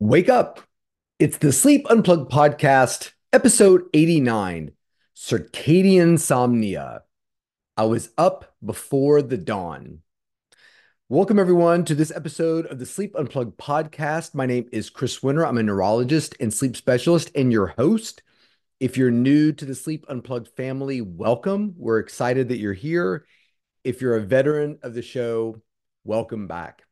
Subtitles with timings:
[0.00, 0.60] Wake up.
[1.18, 4.70] It's the Sleep Unplugged podcast, episode 89
[5.16, 7.00] Circadiansomnia.
[7.76, 10.02] I was up before the dawn.
[11.08, 14.36] Welcome, everyone, to this episode of the Sleep Unplugged podcast.
[14.36, 15.44] My name is Chris Winter.
[15.44, 18.22] I'm a neurologist and sleep specialist and your host.
[18.78, 21.74] If you're new to the Sleep Unplugged family, welcome.
[21.76, 23.26] We're excited that you're here.
[23.82, 25.60] If you're a veteran of the show,
[26.04, 26.84] welcome back.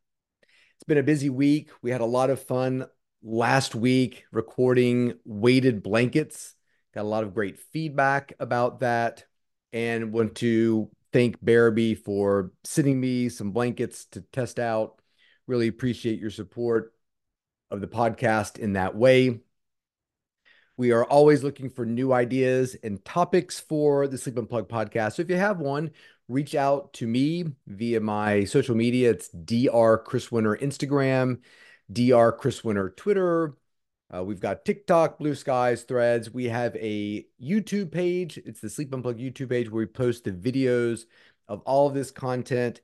[0.74, 1.70] It's been a busy week.
[1.82, 2.86] We had a lot of fun
[3.26, 6.54] last week recording weighted blankets.
[6.94, 9.24] Got a lot of great feedback about that.
[9.72, 15.00] And want to thank Bearaby for sending me some blankets to test out.
[15.48, 16.94] Really appreciate your support
[17.68, 19.40] of the podcast in that way.
[20.76, 25.14] We are always looking for new ideas and topics for the Sleep Unplugged podcast.
[25.14, 25.90] So if you have one,
[26.28, 29.10] reach out to me via my social media.
[29.10, 29.98] It's Dr.
[30.04, 31.38] Chris Winter Instagram.
[31.92, 32.32] Dr.
[32.32, 33.56] Chris Winter Twitter.
[34.14, 36.32] Uh, we've got TikTok, Blue Skies, Threads.
[36.32, 38.38] We have a YouTube page.
[38.38, 41.02] It's the Sleep Unplugged YouTube page where we post the videos
[41.48, 42.80] of all of this content.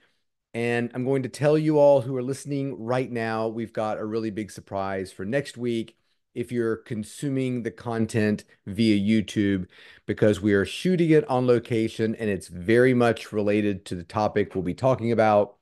[0.55, 4.05] And I'm going to tell you all who are listening right now, we've got a
[4.05, 5.97] really big surprise for next week
[6.34, 9.66] if you're consuming the content via YouTube,
[10.06, 14.55] because we are shooting it on location and it's very much related to the topic
[14.55, 15.56] we'll be talking about.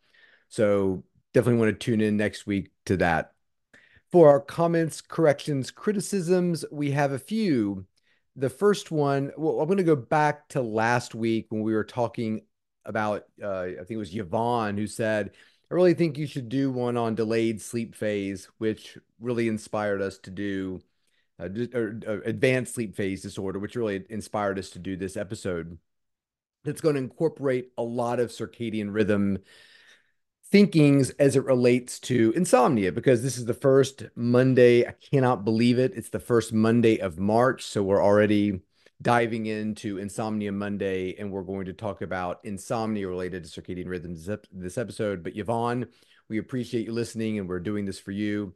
[0.49, 3.33] So definitely want to tune in next week to that.
[4.11, 7.87] For our comments, corrections, criticisms, we have a few.
[8.37, 11.85] The first one, well, I'm going to go back to last week when we were
[11.85, 12.43] talking
[12.85, 15.31] about, uh, I think it was Yvonne who said,
[15.71, 20.19] I really think you should do one on delayed sleep phase, which really inspired us
[20.19, 20.81] to do
[21.41, 25.79] uh, or, uh, advanced sleep phase disorder, which really inspired us to do this episode.
[26.65, 29.39] It's going to incorporate a lot of circadian rhythm
[30.51, 34.87] thinkings as it relates to insomnia because this is the first Monday.
[34.87, 35.93] I cannot believe it.
[35.95, 37.65] It's the first Monday of March.
[37.65, 38.61] So we're already
[39.01, 44.29] diving into Insomnia Monday and we're going to talk about insomnia related to circadian rhythms
[44.53, 45.23] this episode.
[45.23, 45.87] But Yvonne,
[46.29, 48.55] we appreciate you listening and we're doing this for you.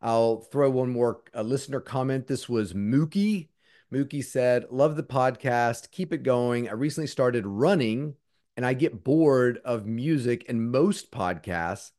[0.00, 2.26] I'll throw one more listener comment.
[2.26, 3.48] This was Mookie.
[3.92, 5.90] Mookie said, Love the podcast.
[5.90, 6.68] Keep it going.
[6.68, 8.14] I recently started running
[8.56, 11.90] and I get bored of music and most podcasts,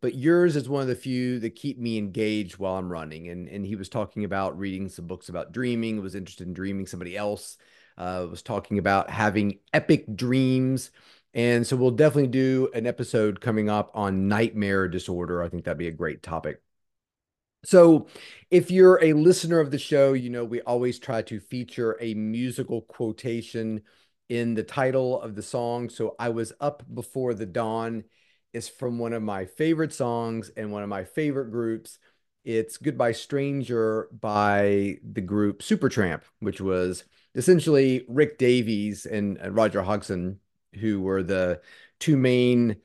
[0.00, 3.28] but yours is one of the few that keep me engaged while I'm running.
[3.28, 6.86] And and he was talking about reading some books about dreaming, was interested in dreaming.
[6.86, 7.58] Somebody else
[7.98, 10.90] uh, was talking about having epic dreams.
[11.34, 15.42] And so we'll definitely do an episode coming up on nightmare disorder.
[15.42, 16.60] I think that'd be a great topic.
[17.62, 18.06] So,
[18.50, 22.14] if you're a listener of the show, you know we always try to feature a
[22.14, 23.82] musical quotation
[24.30, 25.90] in the title of the song.
[25.90, 28.04] So I was up before the dawn
[28.52, 31.98] is from one of my favorite songs and one of my favorite groups.
[32.44, 37.04] It's Goodbye Stranger by the group Supertramp, which was
[37.34, 40.38] essentially Rick Davies and, and Roger Hodgson,
[40.78, 41.60] who were the
[41.98, 42.76] two main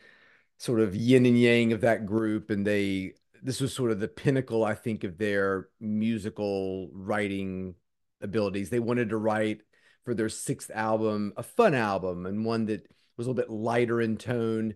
[0.58, 2.50] sort of yin and yang of that group.
[2.50, 3.14] And they,
[3.44, 7.76] this was sort of the pinnacle, I think, of their musical writing
[8.20, 8.72] abilities.
[8.72, 9.62] They wanted to write
[10.06, 14.00] for their sixth album, a fun album and one that was a little bit lighter
[14.00, 14.76] in tone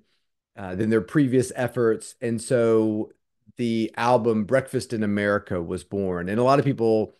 [0.57, 2.15] uh, than their previous efforts.
[2.19, 3.11] And so
[3.57, 6.27] the album Breakfast in America was born.
[6.27, 7.13] And a lot of people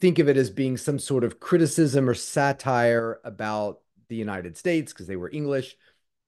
[0.00, 4.92] think of it as being some sort of criticism or satire about the United States
[4.92, 5.76] because they were English.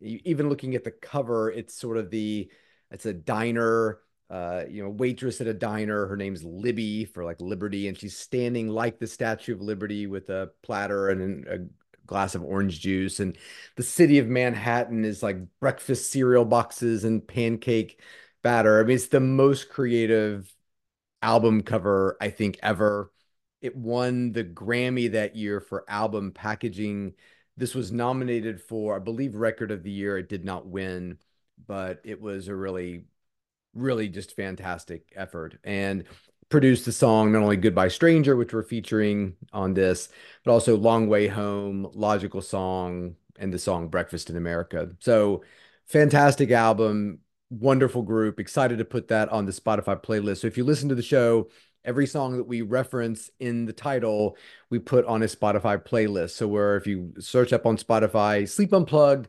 [0.01, 2.51] Even looking at the cover, it's sort of the
[2.91, 3.99] it's a diner
[4.31, 6.07] uh, you know, waitress at a diner.
[6.07, 10.29] Her name's Libby for like Liberty, and she's standing like the Statue of Liberty with
[10.31, 11.67] a platter and a
[12.07, 13.21] glass of orange juice.
[13.21, 13.37] And
[13.77, 18.01] the city of Manhattan is like breakfast cereal boxes and pancake
[18.43, 18.81] batter.
[18.81, 20.53] I mean, it's the most creative
[21.23, 23.13] album cover I think ever.
[23.61, 27.15] It won the Grammy that year for album packaging.
[27.57, 30.19] This was nominated for, I believe, Record of the Year.
[30.19, 31.19] It did not win,
[31.67, 33.05] but it was a really
[33.79, 36.05] really just fantastic effort and
[36.49, 40.09] produced the song not only Goodbye Stranger, which we're featuring on this,
[40.45, 44.91] but also Long Way Home, Logical Song, and the song Breakfast in America.
[45.01, 45.45] So
[45.87, 47.21] fantastic album,
[47.51, 48.41] wonderful group.
[48.41, 50.39] Excited to put that on the Spotify playlist.
[50.39, 51.49] So if you listen to the show,
[51.85, 54.37] every song that we reference in the title,
[54.71, 56.31] we put on a Spotify playlist.
[56.31, 59.29] So where if you search up on Spotify, Sleep Unplugged,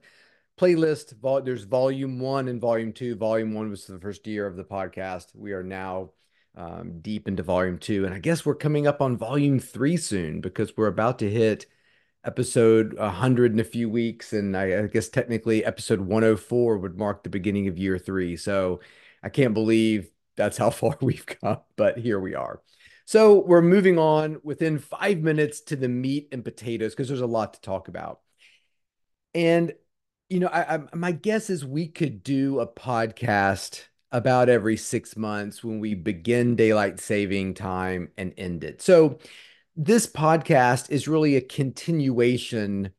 [0.60, 1.18] playlist.
[1.20, 3.16] Vol- there's volume one and volume two.
[3.16, 5.36] Volume one was the first year of the podcast.
[5.36, 6.12] We are now
[6.56, 8.06] um, deep into volume two.
[8.06, 11.66] And I guess we're coming up on volume three soon because we're about to hit
[12.26, 14.34] episode 100 in a few weeks.
[14.34, 18.36] And I, I guess technically episode 104 would mark the beginning of year three.
[18.36, 18.82] So
[19.24, 22.62] I can't believe that's how far we've come, but here we are.
[23.06, 27.26] So we're moving on within five minutes to the meat and potatoes because there's a
[27.26, 28.20] lot to talk about.
[29.34, 29.74] And
[30.30, 35.18] you know, I, I, my guess is we could do a podcast about every six
[35.18, 38.82] months when we begin daylight saving time and end it.
[38.82, 39.20] So
[39.76, 42.92] this podcast is really a continuation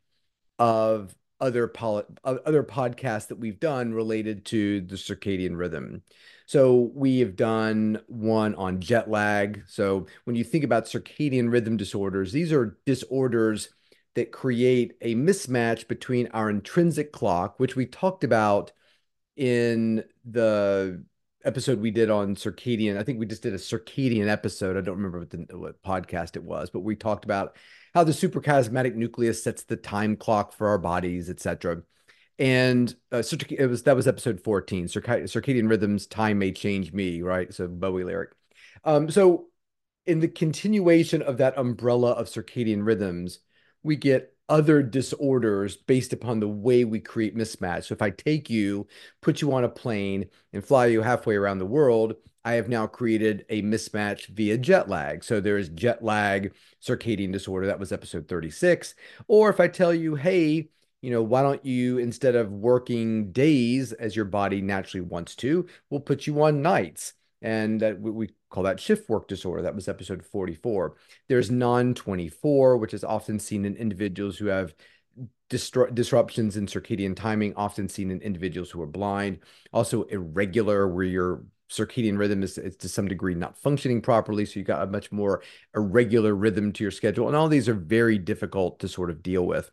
[0.59, 6.03] of other poli- other podcasts that we've done related to the circadian rhythm.
[6.47, 9.62] So we have done one on jet lag.
[9.67, 13.71] So when you think about circadian rhythm disorders, these are disorders
[14.15, 18.73] that create a mismatch between our intrinsic clock, which we talked about
[19.37, 21.05] in the
[21.45, 22.99] episode we did on circadian.
[22.99, 24.77] I think we just did a circadian episode.
[24.77, 27.57] I don't remember what, the, what podcast it was, but we talked about
[27.95, 31.83] how the suprachiasmatic nucleus sets the time clock for our bodies, etc
[32.41, 37.53] and uh, it was that was episode 14 circadian rhythms time may change me right
[37.53, 38.31] so bowie lyric
[38.85, 39.47] um so
[40.06, 43.41] in the continuation of that umbrella of circadian rhythms
[43.82, 47.85] we get other disorders based upon the way we create mismatch.
[47.85, 48.87] So if i take you
[49.21, 52.87] put you on a plane and fly you halfway around the world i have now
[52.87, 55.23] created a mismatch via jet lag.
[55.23, 58.94] So there is jet lag circadian disorder that was episode 36
[59.29, 60.71] or if i tell you hey
[61.03, 65.67] you know, why don't you, instead of working days as your body naturally wants to,
[65.88, 67.15] we'll put you on nights.
[67.43, 69.62] And that we call that shift work disorder.
[69.62, 70.97] That was episode 44.
[71.29, 74.75] There's non 24, which is often seen in individuals who have
[75.49, 79.41] disruptions in circadian timing, often seen in individuals who are blind.
[79.73, 84.44] Also, irregular, where your circadian rhythm is, is, to some degree not functioning properly.
[84.44, 85.43] So you've got a much more
[85.75, 87.29] irregular rhythm to your schedule.
[87.29, 89.70] And all these are very difficult to sort of deal with.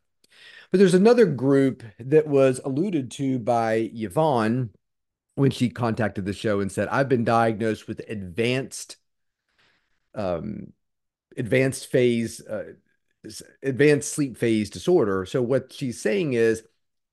[0.71, 4.71] But there's another group that was alluded to by Yvonne
[5.37, 8.97] when she contacted the show and said, I've been diagnosed with advanced
[10.15, 10.73] um,
[11.37, 12.73] advanced phase uh,
[13.61, 15.27] advanced sleep phase disorder.
[15.27, 16.63] So what she's saying is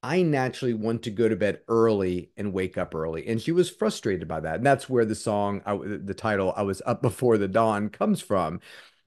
[0.03, 3.26] I naturally want to go to bed early and wake up early.
[3.26, 4.56] And she was frustrated by that.
[4.56, 8.61] And that's where the song, the title, I was up before the dawn comes from.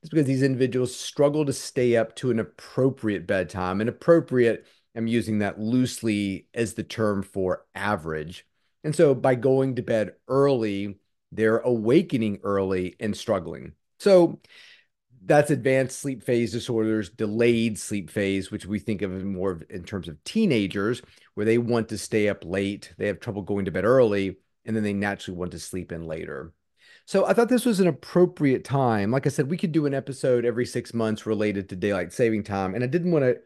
[0.04, 3.82] It's because these individuals struggle to stay up to an appropriate bedtime.
[3.82, 8.46] And appropriate, I'm using that loosely as the term for average.
[8.88, 10.98] And so by going to bed early,
[11.34, 13.74] they're awakening early and struggling.
[14.00, 14.40] So
[15.26, 20.08] that's advanced sleep phase disorders, delayed sleep phase, which we think of more in terms
[20.08, 21.02] of teenagers,
[21.34, 24.74] where they want to stay up late, they have trouble going to bed early, and
[24.74, 26.54] then they naturally want to sleep in later.
[27.06, 29.12] So I thought this was an appropriate time.
[29.12, 32.44] Like I said, we could do an episode every six months related to daylight saving
[32.44, 32.74] time.
[32.74, 33.38] And I didn't want to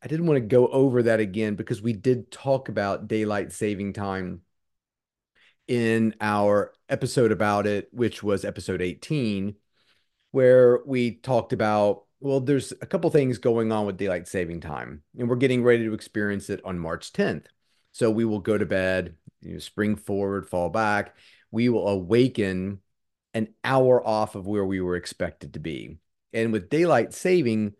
[0.00, 3.92] I didn't want to go over that again because we did talk about daylight saving
[3.92, 4.40] time
[5.68, 9.54] in our episode about it, which was episode 18,
[10.32, 15.02] where we talked about, well, there's a couple things going on with daylight saving time,
[15.18, 17.46] and we're getting ready to experience it on March 10th.
[17.92, 21.16] So we will go to bed, you know, spring forward, fall back.
[21.50, 22.80] We will awaken
[23.34, 25.98] an hour off of where we were expected to be.
[26.32, 27.74] And with daylight saving,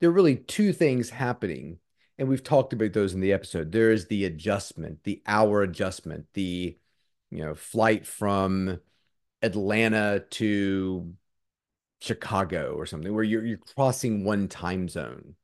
[0.00, 1.78] there are really two things happening.
[2.18, 3.72] And we've talked about those in the episode.
[3.72, 6.76] There is the adjustment, the hour adjustment, the
[7.30, 8.80] you know, flight from
[9.42, 11.14] Atlanta to
[12.00, 15.34] Chicago or something where you're you're crossing one time zone.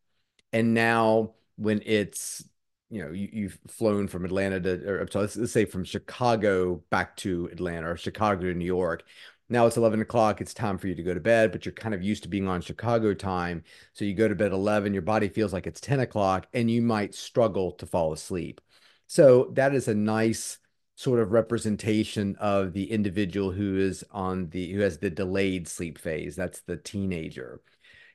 [0.53, 2.45] And now when it's
[2.91, 7.17] you know you, you've flown from Atlanta to or let's, let's say from Chicago back
[7.19, 9.05] to Atlanta or Chicago to New York.
[9.49, 11.95] Now it's 11 o'clock it's time for you to go to bed but you're kind
[11.95, 13.63] of used to being on chicago time.
[13.93, 16.83] So you go to bed 11 your body feels like it's 10 o'clock and you
[16.83, 18.61] might struggle to fall asleep.
[19.07, 20.59] So that is a nice
[20.97, 25.99] sort of representation of the individual who is on the who has the delayed sleep
[25.99, 27.61] phase that's the teenager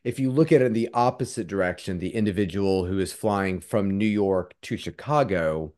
[0.04, 3.98] if you look at it in the opposite direction the individual who is flying from
[3.98, 5.74] new york to chicago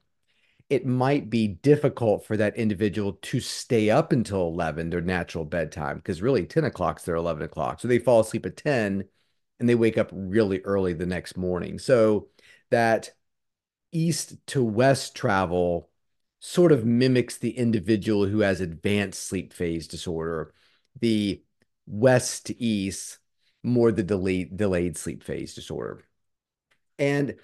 [0.74, 5.98] it might be difficult for that individual to stay up until 11, their natural bedtime,
[5.98, 7.79] because really 10 o'clock is their 11 o'clock.
[7.79, 9.03] So they fall asleep at 10
[9.60, 11.77] and they wake up really early the next morning.
[11.77, 12.29] So
[12.72, 13.12] that
[13.91, 15.91] east to west travel
[16.46, 20.54] sort of mimics the individual who has advanced sleep phase disorder.
[21.00, 21.42] The
[21.88, 23.20] west to east,
[23.64, 26.04] more the delayed, delayed sleep phase disorder.
[27.00, 27.36] And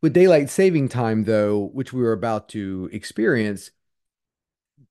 [0.00, 3.72] with daylight saving time, though, which we were about to experience,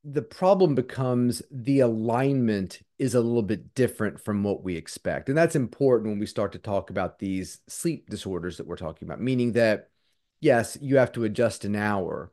[0.03, 5.27] the problem becomes the alignment is a little bit different from what we expect.
[5.27, 9.07] And that's important when we start to talk about these sleep disorders that we're talking
[9.07, 9.89] about, meaning that,
[10.39, 12.31] yes, you have to adjust an hour,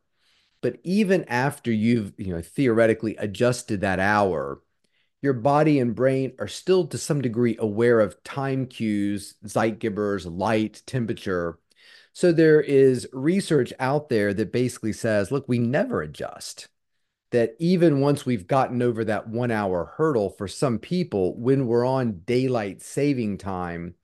[0.63, 4.63] But even after you've, you know, theoretically adjusted that hour,
[5.21, 10.83] your body and brain are still to some degree aware of time cues, Zeitgebers, light,
[10.87, 11.59] temperature.
[12.13, 16.69] So there is research out there that basically says, look, we never adjust.
[17.31, 21.87] That even once we've gotten over that one hour hurdle for some people, when we're
[21.87, 23.95] on daylight saving time,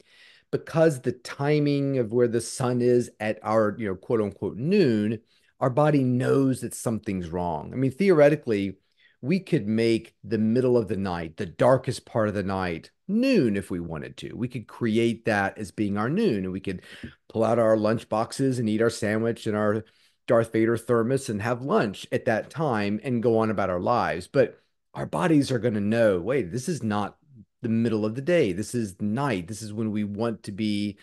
[0.51, 5.21] because the timing of where the sun is at our, you know, quote unquote noon,
[5.61, 7.73] our body knows that something's wrong.
[7.73, 8.79] I mean, theoretically,
[9.21, 13.57] we could make the middle of the night, the darkest part of the night, noon
[13.57, 14.35] if we wanted to.
[14.35, 16.83] We could create that as being our noon, and we could
[17.29, 19.85] pull out our lunch boxes and eat our sandwich and our
[20.29, 24.29] Darth Vader thermos and have lunch at that time and go on about our lives.
[24.29, 24.61] But
[24.95, 27.17] our bodies are going to know wait, this is not
[27.63, 28.53] the middle of the day.
[28.53, 29.49] This is night.
[29.49, 30.99] This is when we want to be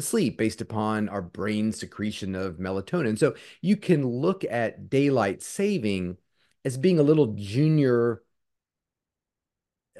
[0.00, 3.16] asleep based upon our brain secretion of melatonin.
[3.16, 6.16] So you can look at daylight saving
[6.64, 8.22] as being a little junior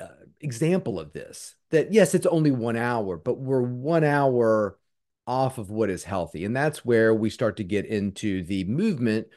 [0.00, 0.08] uh,
[0.40, 1.54] example of this.
[1.70, 4.78] That yes, it's only one hour, but we're one hour
[5.26, 6.44] off of what is healthy.
[6.44, 9.28] And that's where we start to get into the movement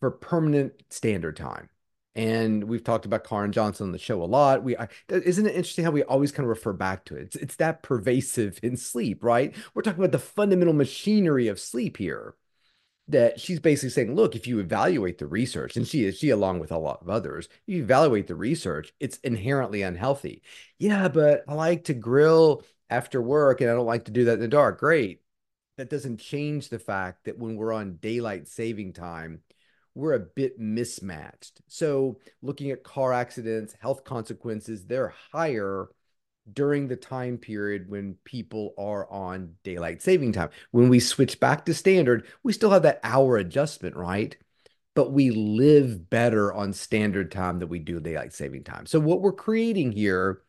[0.00, 1.68] for permanent standard time.
[2.14, 4.62] And we've talked about Karin Johnson on the show a lot.
[4.62, 7.22] We I, isn't it interesting how we always kind of refer back to it?
[7.22, 9.54] It's, it's that pervasive in sleep, right?
[9.74, 12.34] We're talking about the fundamental machinery of sleep here
[13.08, 16.60] that she's basically saying, look, if you evaluate the research, and she is, she along
[16.60, 20.42] with a lot of others, you evaluate the research, it's inherently unhealthy.
[20.78, 24.34] Yeah, but I like to grill after work and I don't like to do that
[24.34, 24.78] in the dark.
[24.78, 25.22] Great.
[25.78, 29.40] That doesn't change the fact that when we're on daylight saving time,
[29.94, 31.60] we're a bit mismatched.
[31.68, 35.88] So, looking at car accidents, health consequences, they're higher
[36.50, 40.50] during the time period when people are on daylight saving time.
[40.70, 44.36] When we switch back to standard, we still have that hour adjustment, right?
[44.94, 48.86] But we live better on standard time than we do daylight saving time.
[48.86, 50.42] So, what we're creating here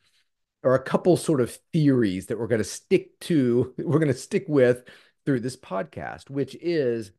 [0.64, 4.14] are a couple sort of theories that we're going to stick to, we're going to
[4.14, 4.84] stick with
[5.26, 7.12] through this podcast, which is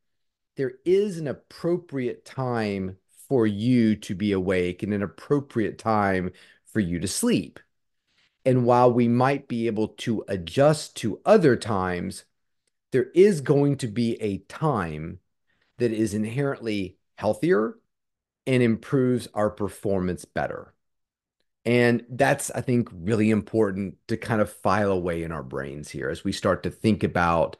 [0.56, 2.96] there is an appropriate time
[3.28, 6.30] for you to be awake and an appropriate time
[6.66, 7.58] for you to sleep.
[8.44, 12.24] And while we might be able to adjust to other times,
[12.92, 15.18] there is going to be a time
[15.78, 17.78] that is inherently healthier
[18.46, 20.74] and improves our performance better.
[21.64, 26.10] And that's, I think, really important to kind of file away in our brains here
[26.10, 27.56] as we start to think about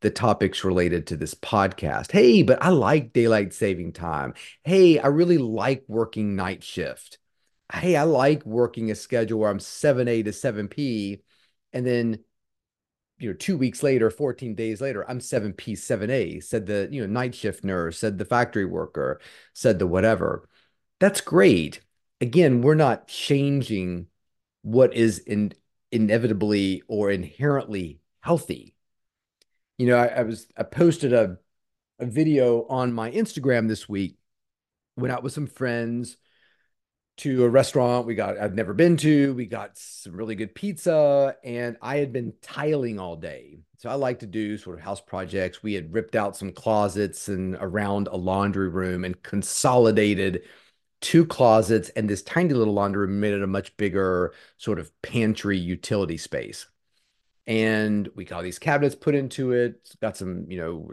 [0.00, 2.12] the topics related to this podcast.
[2.12, 4.34] Hey, but I like daylight saving time.
[4.64, 7.18] Hey, I really like working night shift
[7.72, 11.22] hey, I like working a schedule where I'm 7A to 7P.
[11.72, 12.18] And then,
[13.18, 17.12] you know, two weeks later, 14 days later, I'm 7P, 7A, said the, you know,
[17.12, 19.20] night shift nurse, said the factory worker,
[19.52, 20.48] said the whatever.
[21.00, 21.80] That's great.
[22.20, 24.06] Again, we're not changing
[24.62, 25.52] what is in,
[25.90, 28.75] inevitably or inherently healthy.
[29.78, 31.38] You know, I, I was, I posted a,
[31.98, 34.18] a video on my Instagram this week,
[34.96, 36.16] went out with some friends
[37.18, 39.32] to a restaurant we got I'd never been to.
[39.34, 43.58] We got some really good pizza, and I had been tiling all day.
[43.78, 45.62] So I like to do sort of house projects.
[45.62, 50.42] We had ripped out some closets and around a laundry room and consolidated
[51.02, 54.90] two closets and this tiny little laundry room made it a much bigger sort of
[55.02, 56.66] pantry utility space.
[57.46, 60.90] And we got these cabinets put into it, got some, you know,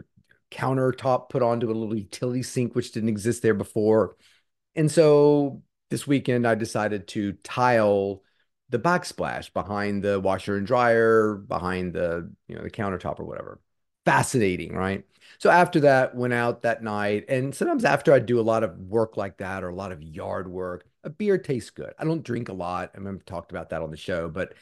[0.50, 4.16] countertop put onto a little utility sink, which didn't exist there before.
[4.76, 8.22] And so this weekend I decided to tile
[8.70, 13.60] the backsplash behind the washer and dryer, behind the, you know, the countertop or whatever.
[14.04, 15.04] Fascinating, right?
[15.38, 17.24] So after that, went out that night.
[17.28, 20.02] And sometimes after I do a lot of work like that or a lot of
[20.02, 21.92] yard work, a beer tastes good.
[21.98, 22.92] I don't drink a lot.
[22.96, 24.54] i have talked about that on the show, but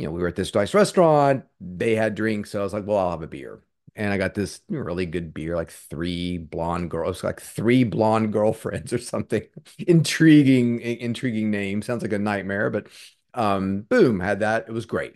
[0.00, 1.44] you know, we were at this nice restaurant.
[1.60, 2.50] They had drinks.
[2.50, 3.62] So I was like, well, I'll have a beer
[3.96, 8.92] and I got this really good beer, like three blonde girls, like three blonde girlfriends
[8.92, 9.42] or something.
[9.78, 11.82] intriguing, intriguing name.
[11.82, 12.86] Sounds like a nightmare, but
[13.34, 14.66] um, boom, had that.
[14.68, 15.14] It was great.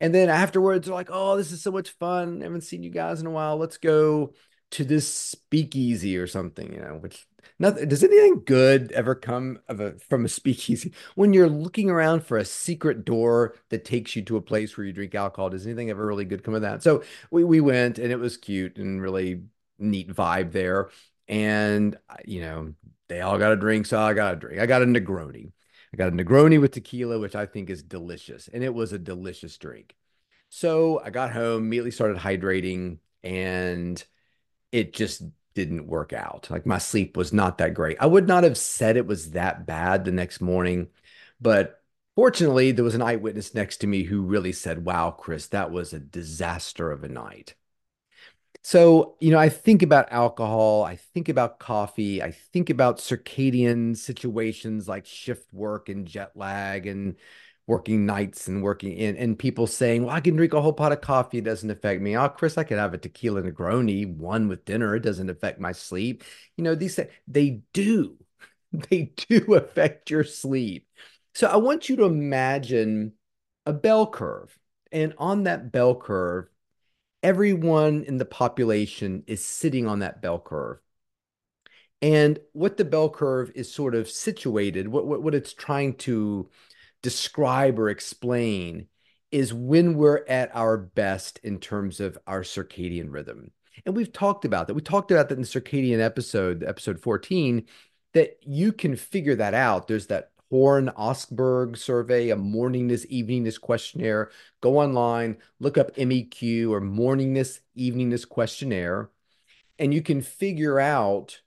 [0.00, 2.40] And then afterwards, they're like, "Oh, this is so much fun.
[2.40, 3.56] I haven't seen you guys in a while.
[3.56, 4.34] Let's go
[4.74, 7.26] to this speakeasy or something." You know, which
[7.58, 7.88] nothing.
[7.88, 12.36] Does anything good ever come of a from a speakeasy when you're looking around for
[12.36, 15.50] a secret door that takes you to a place where you drink alcohol?
[15.50, 16.82] Does anything ever really good come of that?
[16.82, 19.42] So we we went and it was cute and really
[19.78, 20.90] neat vibe there.
[21.28, 22.74] And you know,
[23.08, 24.60] they all got a drink, so I got a drink.
[24.60, 25.52] I got a Negroni.
[25.92, 28.98] I got a Negroni with tequila, which I think is delicious, and it was a
[28.98, 29.94] delicious drink.
[30.48, 34.02] So I got home, immediately started hydrating, and
[34.74, 35.22] it just
[35.54, 36.48] didn't work out.
[36.50, 37.96] Like my sleep was not that great.
[38.00, 40.88] I would not have said it was that bad the next morning,
[41.40, 41.80] but
[42.16, 45.92] fortunately, there was an eyewitness next to me who really said, Wow, Chris, that was
[45.92, 47.54] a disaster of a night.
[48.62, 53.96] So, you know, I think about alcohol, I think about coffee, I think about circadian
[53.96, 57.16] situations like shift work and jet lag and
[57.66, 60.92] working nights and working in and people saying, Well, I can drink a whole pot
[60.92, 62.16] of coffee, it doesn't affect me.
[62.16, 65.72] Oh, Chris, I could have a tequila Negroni, one with dinner, it doesn't affect my
[65.72, 66.24] sleep.
[66.56, 68.16] You know, these they do.
[68.90, 70.88] They do affect your sleep.
[71.32, 73.12] So I want you to imagine
[73.66, 74.58] a bell curve.
[74.90, 76.48] And on that bell curve,
[77.22, 80.78] everyone in the population is sitting on that bell curve.
[82.02, 86.50] And what the bell curve is sort of situated, what, what, what it's trying to
[87.04, 88.88] describe or explain
[89.30, 93.50] is when we're at our best in terms of our circadian rhythm.
[93.84, 94.74] And we've talked about that.
[94.74, 97.66] We talked about that in the circadian episode, episode 14,
[98.14, 99.86] that you can figure that out.
[99.86, 104.30] There's that Horne-Ostberg survey, a morningness eveningness questionnaire.
[104.62, 109.10] Go online, look up MEQ or morningness eveningness questionnaire,
[109.78, 111.42] and you can figure out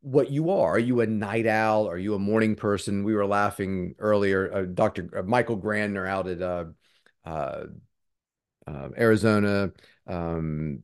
[0.00, 0.72] what you are.
[0.72, 1.88] Are you a night owl?
[1.88, 3.04] Are you a morning person?
[3.04, 4.52] We were laughing earlier.
[4.52, 5.08] Uh, Dr.
[5.16, 6.64] Uh, Michael Grandner out at uh,
[7.24, 7.64] uh,
[8.66, 9.72] uh Arizona.
[10.06, 10.82] Um,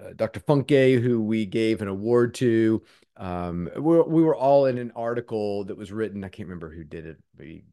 [0.00, 0.40] uh, Dr.
[0.40, 2.82] Funke, who we gave an award to,
[3.16, 6.22] um, we, we were all in an article that was written.
[6.22, 7.16] I can't remember who did it.
[7.36, 7.64] We,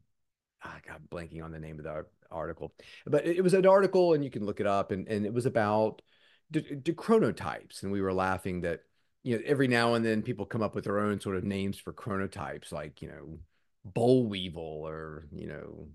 [0.62, 2.74] I got blanking on the name of the article,
[3.06, 4.90] but it, was an article, and you can look it up.
[4.90, 6.02] And and it was about
[6.50, 8.80] the, the chronotypes, and we were laughing that
[9.26, 11.78] you know every now and then people come up with their own sort of names
[11.78, 13.38] for chronotypes, like you know
[13.84, 15.88] boll weevil or you know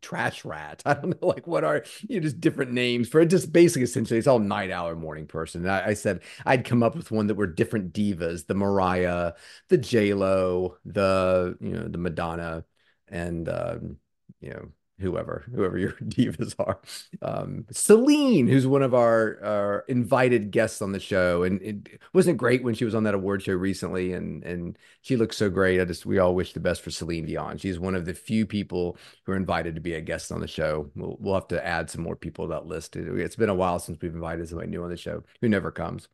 [0.00, 0.82] trash rat.
[0.86, 3.26] I don't know, like what are you know, just different names for it.
[3.26, 5.68] Just basically, essentially, it's all night owl morning person.
[5.68, 9.34] I, I, said I'd come up with one that were different divas: the Mariah,
[9.68, 12.64] the J Lo, the you know the Madonna,
[13.08, 13.96] and um,
[14.40, 16.80] you know whoever whoever your divas are.
[17.22, 22.38] Um celine who's one of our our invited guests on the show and it wasn't
[22.38, 25.80] great when she was on that award show recently and and she looks so great.
[25.80, 27.58] I just we all wish the best for celine dion.
[27.58, 30.48] She's one of the few people who are invited to be a guest on the
[30.48, 30.90] show.
[30.94, 32.96] We'll, we'll have to add some more people to that list.
[32.96, 36.08] It's been a while since we've invited somebody new on the show who never comes.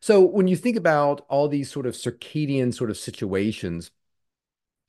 [0.00, 3.90] So when you think about all these sort of circadian sort of situations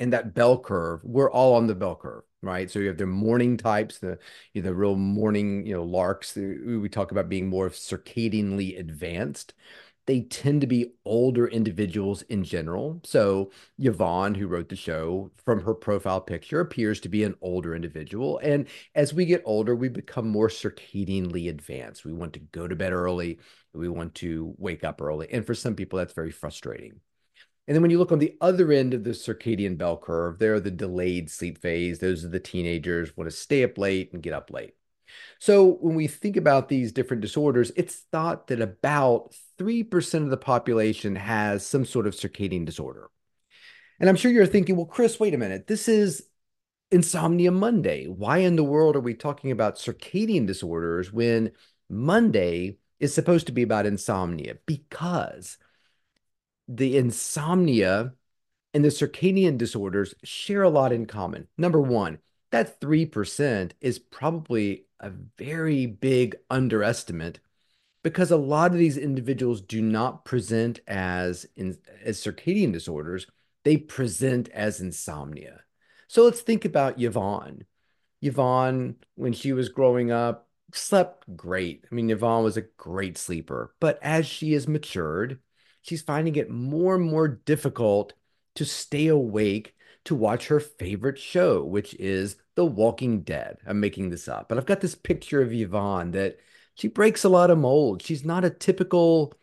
[0.01, 2.71] and that bell curve we're all on the bell curve right?
[2.71, 4.17] So you have the morning types, the
[4.53, 6.35] you know, the real morning, you know, larks.
[6.35, 9.53] We talk about being more circadianly advanced.
[10.07, 12.99] They tend to be older individuals in general.
[13.03, 17.75] So Yvonne, who wrote the show, from her profile picture, appears to be an older
[17.75, 18.39] individual.
[18.39, 22.03] And as we get older, we become more circadianly advanced.
[22.03, 23.39] We want to go to bed early.
[23.73, 25.31] We want to wake up early.
[25.31, 26.99] And for some people, that's very frustrating.
[27.67, 30.55] And then when you look on the other end of the circadian bell curve, there
[30.55, 31.99] are the delayed sleep phase.
[31.99, 34.73] Those are the teenagers who want to stay up late and get up late.
[35.39, 40.37] So when we think about these different disorders, it's thought that about 3% of the
[40.37, 43.09] population has some sort of circadian disorder.
[43.99, 45.67] And I'm sure you're thinking, well, Chris, wait a minute.
[45.67, 46.27] This is
[46.91, 48.05] Insomnia Monday.
[48.05, 51.51] Why in the world are we talking about circadian disorders when
[51.89, 54.55] Monday is supposed to be about insomnia?
[54.65, 55.57] Because
[56.75, 58.13] the insomnia
[58.73, 61.47] and the circadian disorders share a lot in common.
[61.57, 62.19] Number one,
[62.51, 67.39] that 3% is probably a very big underestimate
[68.03, 73.27] because a lot of these individuals do not present as in, as circadian disorders.
[73.63, 75.61] They present as insomnia.
[76.07, 77.65] So let's think about yvonne.
[78.21, 81.85] Yvonne when she was growing up slept great.
[81.91, 85.39] I mean yvonne was a great sleeper but as she has matured
[85.81, 88.13] she's finding it more and more difficult
[88.55, 93.57] to stay awake to watch her favorite show, which is The Walking Dead.
[93.67, 96.39] I'm making this up, but I've got this picture of Yvonne that
[96.75, 98.01] she breaks a lot of mold.
[98.01, 99.33] She's not a typical,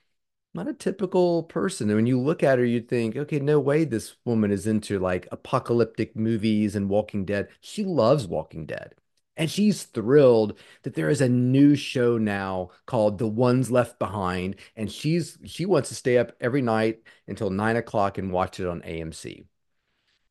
[0.55, 1.89] not a typical person.
[1.89, 4.99] And when you look at her, you think, okay, no way this woman is into
[4.99, 7.49] like apocalyptic movies and Walking Dead.
[7.61, 8.95] She loves Walking Dead.
[9.39, 14.57] And she's thrilled that there is a new show now called The Ones Left Behind.
[14.77, 18.67] And she's she wants to stay up every night until nine o'clock and watch it
[18.67, 19.47] on AMC.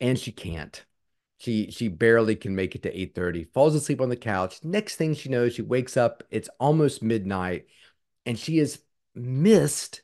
[0.02, 0.86] And she can't.
[1.40, 4.64] She she barely can make it to 8:30, falls asleep on the couch.
[4.64, 7.68] Next thing she knows, she wakes up, it's almost midnight,
[8.26, 8.80] and she has
[9.16, 10.02] missed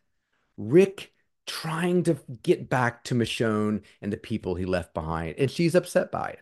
[0.58, 1.14] Rick
[1.48, 5.36] trying to get back to Michonne and the people he left behind.
[5.38, 6.42] And she's upset by it.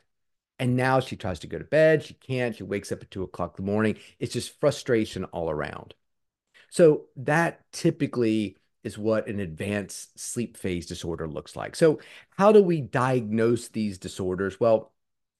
[0.62, 2.04] And now she tries to go to bed.
[2.04, 2.56] She can't.
[2.56, 3.97] She wakes up at two o'clock in the morning.
[4.19, 5.95] It's just frustration all around.
[6.69, 11.76] So that typically is what an advanced sleep phase disorder looks like.
[11.76, 12.00] So
[12.38, 14.60] how do we diagnose these disorders?
[14.60, 14.93] Well,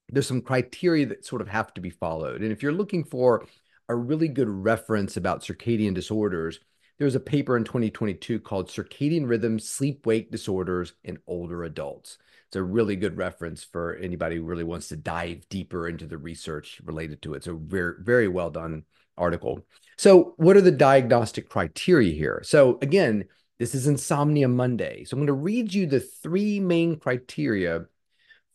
[0.08, 2.42] there's some criteria that sort of have to be followed.
[2.42, 3.46] And if you're looking for
[3.88, 6.58] a really good reference about circadian disorders,
[6.98, 12.18] there was a paper in 2022 called Circadian Rhythm Sleep Wake Disorders in Older Adults.
[12.46, 16.18] It's a really good reference for anybody who really wants to dive deeper into the
[16.18, 17.44] research related to it.
[17.44, 18.84] So very, very well done
[19.16, 19.64] article.
[19.96, 22.42] So what are the diagnostic criteria here?
[22.44, 23.24] So again,
[23.58, 25.04] this is Insomnia Monday.
[25.04, 27.86] So I'm going to read you the three main criteria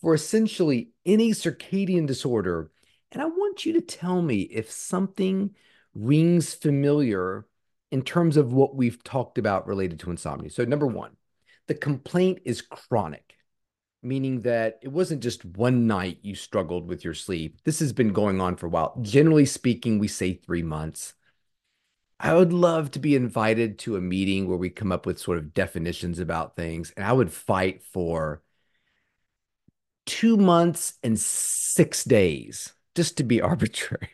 [0.02, 2.71] for essentially any circadian disorder.
[3.12, 5.56] And I want you to tell me if something
[5.95, 7.47] rings familiar
[7.91, 10.50] in terms of what we've talked about related to insomnia.
[10.50, 11.15] So, number one,
[11.67, 13.36] the complaint is chronic,
[14.02, 17.60] meaning that it wasn't just one night you struggled with your sleep.
[17.63, 18.97] This has been going on for a while.
[19.02, 21.13] Generally speaking, we say three months.
[22.19, 25.38] I would love to be invited to a meeting where we come up with sort
[25.38, 28.41] of definitions about things, and I would fight for
[30.06, 34.10] two months and six days just to be arbitrary.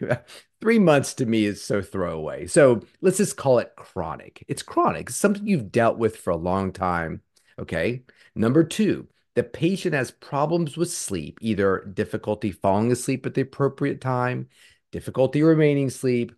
[0.61, 2.45] Three months to me is so throwaway.
[2.45, 4.45] So let's just call it chronic.
[4.47, 7.21] It's chronic, it's something you've dealt with for a long time.
[7.57, 8.03] Okay.
[8.35, 14.01] Number two, the patient has problems with sleep, either difficulty falling asleep at the appropriate
[14.01, 14.49] time,
[14.91, 16.33] difficulty remaining asleep,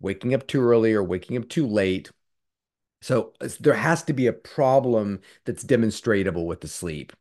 [0.00, 2.10] waking up too early or waking up too late.
[3.02, 7.12] So uh, there has to be a problem that's demonstrable with the sleep.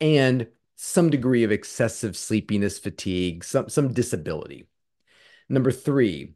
[0.00, 4.68] And some degree of excessive sleepiness, fatigue, some, some disability.
[5.48, 6.34] Number three,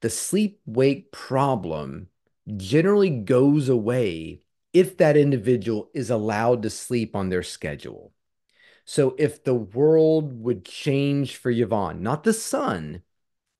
[0.00, 2.08] the sleep wake problem
[2.56, 8.12] generally goes away if that individual is allowed to sleep on their schedule.
[8.84, 13.02] So if the world would change for Yvonne, not the sun,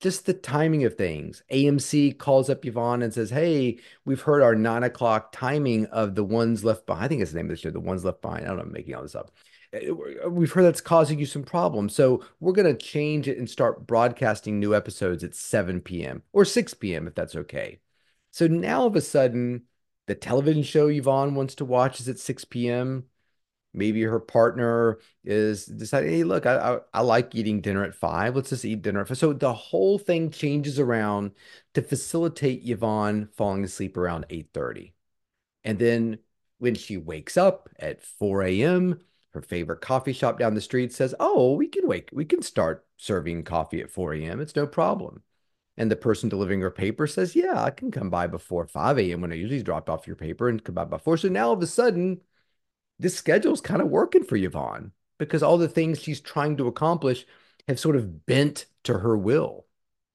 [0.01, 1.43] just the timing of things.
[1.53, 6.25] AMC calls up Yvonne and says, Hey, we've heard our nine o'clock timing of the
[6.25, 7.05] ones left behind.
[7.05, 8.45] I think it's the name of the show, The Ones Left Behind.
[8.45, 9.31] I don't know, I'm making all this up.
[9.73, 11.95] We've heard that's causing you some problems.
[11.95, 16.23] So we're going to change it and start broadcasting new episodes at 7 p.m.
[16.33, 17.07] or 6 p.m.
[17.07, 17.81] if that's okay.
[18.33, 19.63] So now all of a sudden,
[20.07, 23.05] the television show Yvonne wants to watch is at 6 p.m.
[23.73, 28.35] Maybe her partner is deciding, hey, look, I, I, I like eating dinner at five.
[28.35, 29.19] Let's just eat dinner at five.
[29.19, 31.31] So the whole thing changes around
[31.75, 34.93] to facilitate Yvonne falling asleep around 8:30.
[35.63, 36.19] And then
[36.59, 39.01] when she wakes up at 4 a.m.,
[39.33, 42.87] her favorite coffee shop down the street says, "Oh, we can wake, we can start
[42.97, 44.41] serving coffee at 4 a.m.
[44.41, 45.23] It's no problem."
[45.77, 49.21] And the person delivering her paper says, "Yeah, I can come by before 5 a.m.
[49.21, 51.63] when I usually drop off your paper and come by before." So now all of
[51.63, 52.21] a sudden,
[52.99, 57.27] this schedule's kind of working for Yvonne because all the things she's trying to accomplish
[57.69, 59.67] have sort of bent to her will.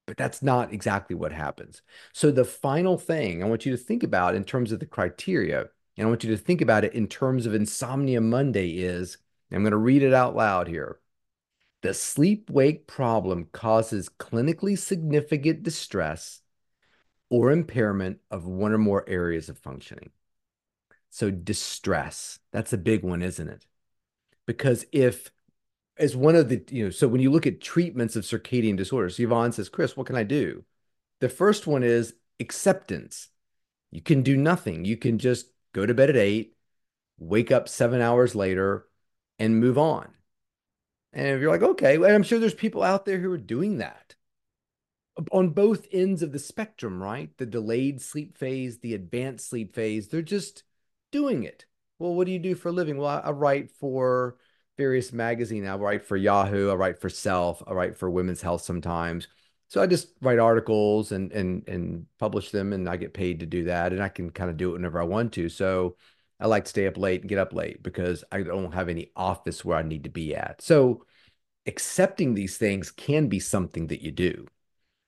[0.07, 1.81] But that's not exactly what happens.
[2.13, 5.69] So the final thing I want you to think about in terms of the criteria
[5.97, 9.17] and I want you to think about it in terms of Insomnia Monday is
[9.51, 10.99] I'm going to read it out loud here.
[11.81, 16.41] The sleep wake problem causes clinically significant distress
[17.29, 20.09] or impairment of one or more areas of functioning.
[21.09, 23.65] So, distress, that's a big one, isn't it?
[24.45, 25.31] Because if,
[25.97, 29.19] as one of the, you know, so when you look at treatments of circadian disorders,
[29.19, 30.65] Yvonne says, Chris, what can I do?
[31.21, 33.29] The first one is acceptance.
[33.91, 34.83] You can do nothing.
[34.83, 36.55] You can just go to bed at eight,
[37.19, 38.87] wake up seven hours later,
[39.37, 40.07] and move on.
[41.11, 43.77] And if you're like, okay, and I'm sure there's people out there who are doing
[43.77, 44.15] that
[45.31, 47.29] on both ends of the spectrum, right?
[47.37, 50.63] The delayed sleep phase, the advanced sleep phase, they're just
[51.11, 51.65] doing it.
[51.99, 52.97] Well, what do you do for a living?
[52.97, 54.35] Well, I, I write for
[54.77, 55.67] various magazines.
[55.67, 59.27] I write for Yahoo, I write for Self, I write for Women's Health sometimes.
[59.67, 63.45] So I just write articles and and and publish them, and I get paid to
[63.45, 65.49] do that, and I can kind of do it whenever I want to.
[65.49, 65.97] So
[66.39, 69.11] I like to stay up late and get up late because I don't have any
[69.15, 70.61] office where I need to be at.
[70.61, 71.05] So
[71.65, 74.47] accepting these things can be something that you do.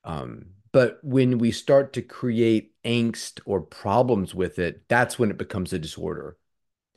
[0.03, 5.37] Um, but when we start to create angst or problems with it, that's when it
[5.37, 6.37] becomes a disorder.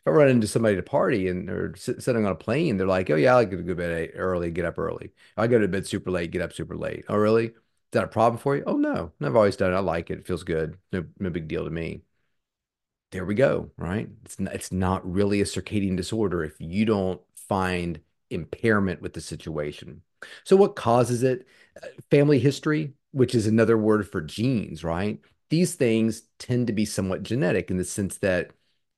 [0.03, 2.87] If I run into somebody at a party and they're sitting on a plane, they're
[2.87, 5.13] like, "Oh yeah, I like to go to bed early, get up early.
[5.37, 7.47] I go to bed super late, get up super late." Oh really?
[7.49, 7.55] Is
[7.93, 8.65] that a problem for you?
[8.67, 9.77] Oh no, I've always done it.
[9.77, 10.19] I like it.
[10.21, 10.79] It feels good.
[10.93, 12.03] No, no big deal to me.
[13.11, 13.71] There we go.
[13.77, 14.09] Right?
[14.25, 19.21] It's not, it's not really a circadian disorder if you don't find impairment with the
[19.21, 20.03] situation.
[20.45, 21.47] So what causes it?
[21.83, 25.21] Uh, family history, which is another word for genes, right?
[25.49, 28.53] These things tend to be somewhat genetic in the sense that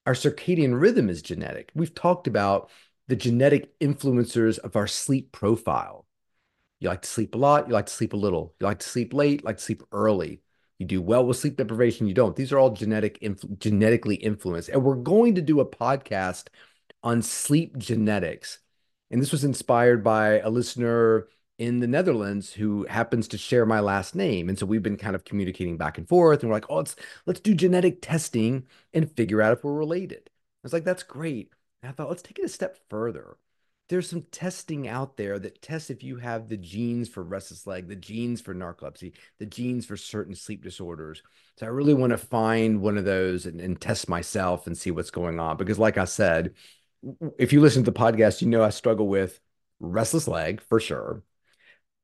[0.06, 1.70] our circadian rhythm is genetic.
[1.74, 2.70] We've talked about
[3.08, 6.06] the genetic influencers of our sleep profile.
[6.80, 8.88] You like to sleep a lot, you like to sleep a little, you like to
[8.88, 10.42] sleep late, like to sleep early.
[10.78, 12.34] You do well with sleep deprivation, you don't.
[12.34, 13.20] These are all genetic
[13.58, 14.68] genetically influenced.
[14.68, 16.48] And we're going to do a podcast
[17.04, 18.58] on sleep genetics.
[19.10, 21.28] And this was inspired by a listener
[21.62, 24.48] in the Netherlands who happens to share my last name.
[24.48, 26.96] And so we've been kind of communicating back and forth and we're like, oh, let's
[27.24, 30.22] let's do genetic testing and figure out if we're related.
[30.26, 31.52] I was like, that's great.
[31.80, 33.36] And I thought, let's take it a step further.
[33.88, 37.86] There's some testing out there that tests if you have the genes for restless leg,
[37.86, 41.22] the genes for narcolepsy, the genes for certain sleep disorders.
[41.58, 44.90] So I really want to find one of those and, and test myself and see
[44.90, 45.58] what's going on.
[45.58, 46.54] Because, like I said,
[47.38, 49.38] if you listen to the podcast, you know I struggle with
[49.78, 51.22] restless leg for sure.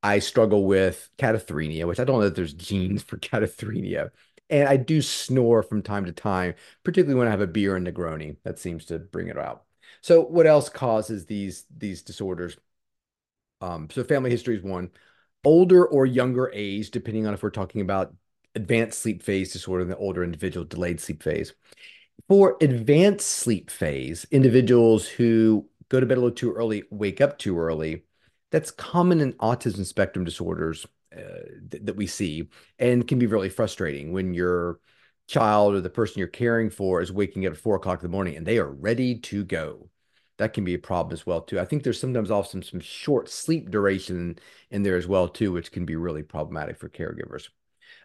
[0.02, 4.10] I struggle with catathrenia, which I don't know that there's genes for catathrenia.
[4.50, 7.86] And I do snore from time to time, particularly when I have a beer and
[7.86, 8.36] Negroni.
[8.44, 9.64] That seems to bring it out.
[10.00, 12.56] So what else causes these these disorders?
[13.60, 14.90] Um, so family history is one.
[15.44, 18.14] Older or younger age, depending on if we're talking about
[18.54, 21.54] advanced sleep phase disorder in the older individual, delayed sleep phase.
[22.28, 27.38] For advanced sleep phase, individuals who go to bed a little too early, wake up
[27.38, 28.04] too early,
[28.50, 31.20] that's common in autism spectrum disorders uh,
[31.70, 34.78] th that we see and can be really frustrating when your
[35.26, 38.16] child or the person you're caring for is waking up at four o'clock in the
[38.16, 39.88] morning and they are ready to go.
[40.38, 41.60] That can be a problem as well too.
[41.60, 44.38] I think there's sometimes also some, some short sleep duration
[44.70, 47.48] in there as well too, which can be really problematic for caregivers.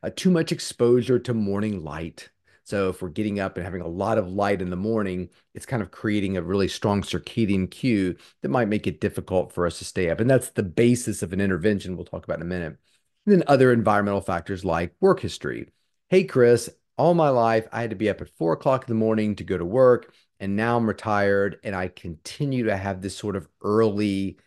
[0.01, 2.29] Uh, too much exposure to morning light
[2.63, 5.65] so if we're getting up and having a lot of light in the morning, it's
[5.65, 9.80] kind of creating a really strong circadian cue that might make it difficult for us
[9.80, 10.19] to stay up.
[10.19, 12.78] And that's the basis of an intervention we'll talk about in a minute.
[13.26, 15.69] And then other environmental factors like work history.
[16.10, 18.99] Hey, Chris, all my life I had to be up at four o'clock in the
[18.99, 20.13] morning to go to work.
[20.39, 24.38] And now I'm retired and I continue to have this sort of early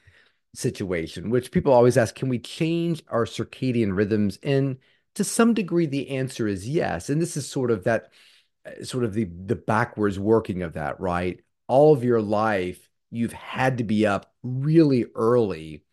[0.54, 4.38] situation, which people always ask, can we change our circadian rhythms?
[4.42, 4.78] And
[5.16, 7.10] to some degree, the answer is yes.
[7.10, 8.12] And this is sort of that,
[8.66, 11.40] uh, sort of the the backwards working of that, right?
[11.68, 15.84] All of your life, you've had to be up really early,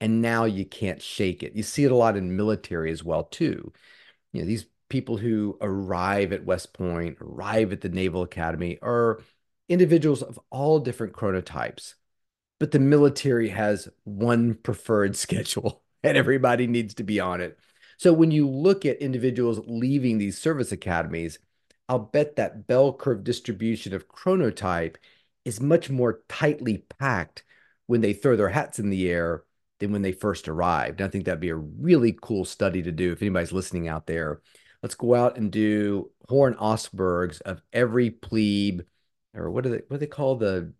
[0.00, 1.54] and now you can't shake it.
[1.54, 3.72] You see it a lot in military as well, too.
[4.32, 9.20] You know, these people who arrive at West Point, arrive at the Naval Academy, are
[9.68, 11.94] individuals of all different chronotypes.
[12.58, 17.58] But the military has one preferred schedule, and everybody needs to be on it.
[18.00, 21.38] So when you look at individuals leaving these service academies,
[21.86, 24.96] I'll bet that bell curve distribution of chronotype
[25.44, 27.44] is much more tightly packed
[27.88, 29.44] when they throw their hats in the air
[29.80, 31.02] than when they first arrived.
[31.02, 34.06] And I think that'd be a really cool study to do if anybody's listening out
[34.06, 34.40] there.
[34.82, 38.80] Let's go out and do Horne-Ostbergs of every plebe,
[39.34, 40.72] or what do they what do they call the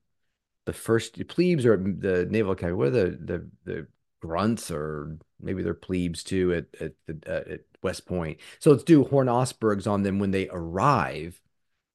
[0.64, 2.78] the first plebes or the Naval Academy?
[2.78, 3.86] What are the the the
[4.22, 8.38] grunts or maybe they're plebes too at at, the, uh, at West Point.
[8.58, 11.40] So let's do Horne-Ostbergs on them when they arrive,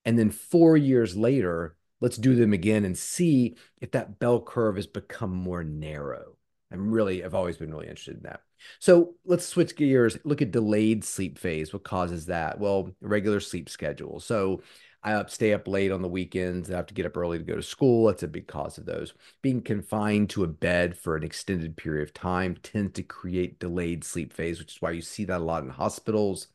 [0.03, 4.75] and then four years later, let's do them again and see if that bell curve
[4.75, 6.37] has become more narrow.
[6.71, 8.41] I'm really, I've always been really interested in that.
[8.79, 10.17] So let's switch gears.
[10.23, 11.71] Look at delayed sleep phase.
[11.71, 12.59] What causes that?
[12.59, 14.19] Well, regular sleep schedule.
[14.19, 14.61] So
[15.05, 16.69] I up, stay up late on the weekends.
[16.71, 18.07] I have to get up early to go to school.
[18.07, 19.13] That's a big cause of those.
[19.43, 24.03] Being confined to a bed for an extended period of time tends to create delayed
[24.03, 26.47] sleep phase, which is why you see that a lot in hospitals.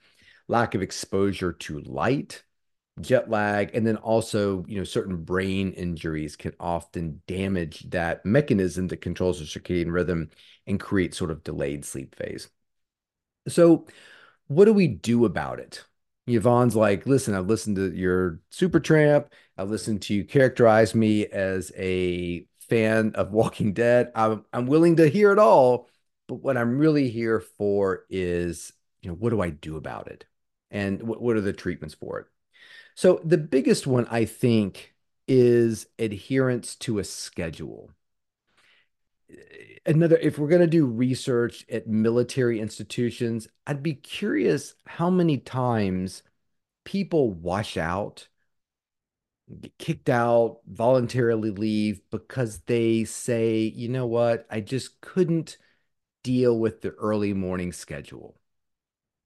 [0.48, 2.42] Lack of exposure to light,
[3.00, 8.88] jet lag, and then also, you know, certain brain injuries can often damage that mechanism
[8.88, 10.30] that controls the circadian rhythm
[10.66, 12.48] and create sort of delayed sleep phase.
[13.48, 13.86] So,
[14.48, 15.84] what do we do about it?
[16.30, 19.26] Yvonne's like, listen, I've listened to your Supertramp.
[19.56, 24.10] I've listened to you characterize me as a fan of Walking Dead.
[24.14, 25.88] I'm, I'm willing to hear it all.
[26.28, 30.24] But what I'm really here for is, you know, what do I do about it?
[30.70, 32.26] And what, what are the treatments for it?
[32.94, 34.94] So the biggest one, I think,
[35.26, 37.90] is adherence to a schedule
[39.86, 45.38] another if we're going to do research at military institutions i'd be curious how many
[45.38, 46.22] times
[46.84, 48.28] people wash out
[49.60, 54.46] get kicked out voluntarily leave because they say you know what?
[54.50, 55.56] I just couldn't
[56.22, 58.38] deal with the early morning schedule.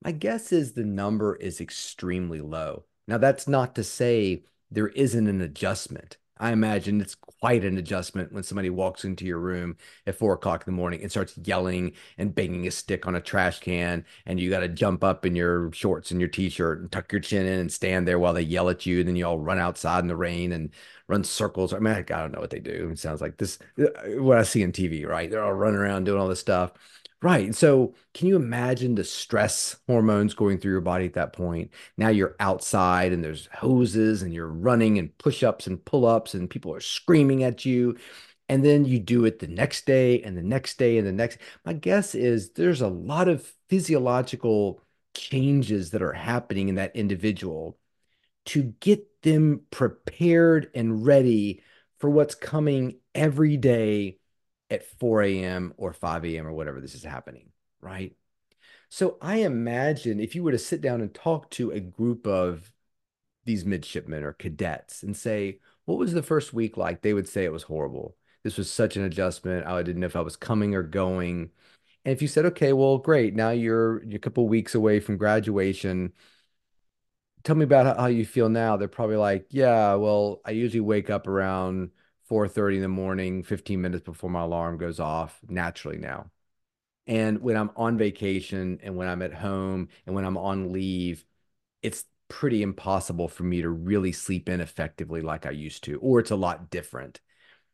[0.02, 2.84] My guess is the number is extremely low.
[3.06, 8.32] Now that's not to say there isn't an adjustment I imagine it's quite an adjustment
[8.32, 11.92] when somebody walks into your room at four o'clock in the morning and starts yelling
[12.18, 15.36] and banging a stick on a trash can, and you got to jump up in
[15.36, 18.42] your shorts and your t-shirt and tuck your chin in and stand there while they
[18.42, 19.00] yell at you.
[19.00, 20.70] And then you all run outside in the rain and
[21.06, 21.72] run circles.
[21.72, 22.90] I mean, I, don't know what they do.
[22.90, 25.30] It sounds like this uh, what I see on TV, right?
[25.30, 26.72] They're all running around doing all this stuff.
[27.24, 27.54] Right.
[27.54, 31.70] So, can you imagine the stress hormones going through your body at that point?
[31.96, 36.74] Now you're outside and there's hoses and you're running and push-ups and pull-ups and people
[36.74, 37.96] are screaming at you.
[38.50, 41.38] And then you do it the next day and the next day and the next.
[41.64, 44.82] My guess is there's a lot of physiological
[45.14, 47.78] changes that are happening in that individual
[48.46, 51.62] to get them prepared and ready
[51.98, 54.18] for what's coming every day
[54.74, 55.74] at 4 a.m.
[55.76, 56.46] or 5 a.m.
[56.46, 58.14] or whatever this is happening, right?
[58.90, 62.70] So I imagine if you were to sit down and talk to a group of
[63.44, 67.02] these midshipmen or cadets and say, what was the first week like?
[67.02, 68.16] They would say it was horrible.
[68.42, 69.66] This was such an adjustment.
[69.66, 71.50] I didn't know if I was coming or going.
[72.04, 73.34] And if you said, okay, well, great.
[73.34, 76.12] Now you're, you're a couple weeks away from graduation
[77.44, 78.76] tell me about how you feel now.
[78.76, 81.90] They're probably like, yeah, well, I usually wake up around
[82.24, 86.30] 4:30 in the morning, 15 minutes before my alarm goes off naturally now.
[87.06, 91.24] And when I'm on vacation and when I'm at home and when I'm on leave,
[91.82, 96.20] it's pretty impossible for me to really sleep in effectively like I used to, or
[96.20, 97.20] it's a lot different.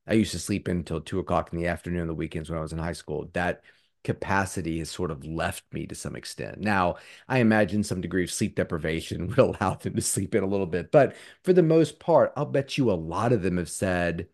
[0.07, 2.59] I used to sleep in until two o'clock in the afternoon on the weekends when
[2.59, 3.31] I was in high school.
[3.35, 3.63] That
[4.03, 6.59] capacity has sort of left me to some extent.
[6.59, 6.97] Now,
[7.29, 10.67] I imagine some degree of sleep deprivation would allow them to sleep in a little
[10.67, 14.29] bit, but for the most part, I'll bet you a lot of them have said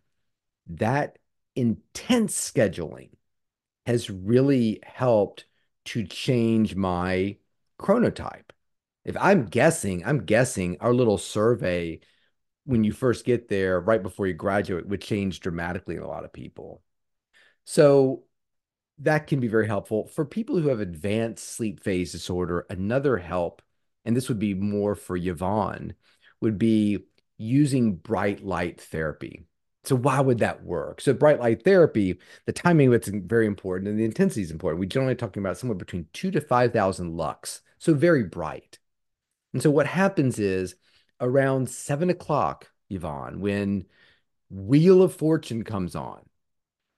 [0.69, 1.19] that
[1.55, 3.11] intense scheduling
[3.87, 5.47] has really helped
[5.87, 7.37] to change my
[7.79, 8.51] chronotype.
[9.05, 12.01] If I'm guessing, I'm guessing our little survey
[12.65, 16.25] when you first get there, right before you graduate, would change dramatically in a lot
[16.25, 16.83] of people.
[17.65, 18.25] So
[18.99, 22.67] that can be very helpful for people who have advanced sleep phase disorder.
[22.69, 23.63] Another help,
[24.05, 25.95] and this would be more for Yvonne,
[26.41, 27.07] would be
[27.39, 29.47] using bright light therapy.
[29.87, 31.01] So why would that work?
[31.01, 34.81] So bright light therapy, the timing of it's very important and the intensity is important.
[34.81, 37.63] We generally talking about somewhere between two to 5,000 lux.
[37.79, 38.79] So very bright.
[39.53, 40.75] And so what happens is
[41.21, 43.87] around seven o'clock, Yvonne, when
[44.51, 46.23] Wheel of Fortune comes on,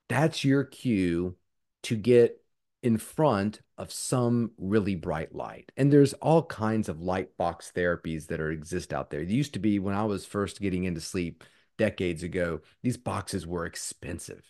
[0.07, 1.35] that's your cue
[1.83, 2.43] to get
[2.81, 5.71] in front of some really bright light.
[5.77, 9.21] And there's all kinds of light box therapies that are exist out there.
[9.21, 11.43] It used to be when I was first getting into sleep
[11.79, 14.45] decades ago, these boxes were expensive.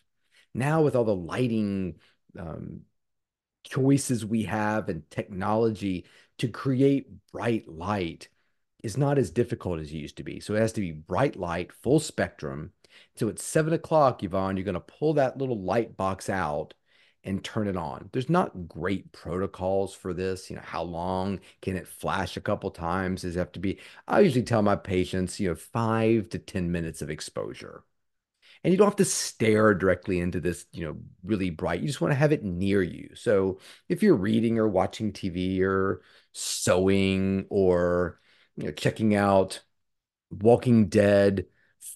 [0.54, 1.96] Now with all the lighting
[2.38, 2.82] um,
[3.64, 6.06] choices we have and technology
[6.40, 8.28] to create bright light
[8.84, 10.40] is not as difficult as it used to be.
[10.40, 12.72] So it has to be bright light, full spectrum.
[13.16, 16.74] So at seven o'clock, Yvonne, you're going to pull that little light box out
[17.24, 18.10] and turn it on.
[18.12, 20.50] There's not great protocols for this.
[20.50, 23.22] You know, how long can it flash a couple times?
[23.22, 23.80] Does it have to be?
[24.08, 27.84] I usually tell my patients, you know, five to 10 minutes of exposure.
[28.64, 31.80] And you don't have to stare directly into this, you know, really bright.
[31.82, 33.10] You just want to have it near you.
[33.16, 36.02] So if you're reading or watching TV or
[36.34, 38.20] sewing or,
[38.58, 39.62] you know, checking out
[40.30, 41.46] Walking Dead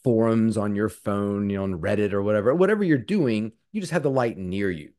[0.03, 3.93] forums on your phone, you know, on Reddit or whatever, whatever you're doing, you just
[3.93, 4.93] have the light near you.